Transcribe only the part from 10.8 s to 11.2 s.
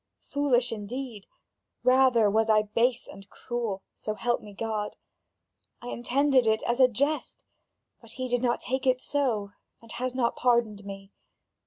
me.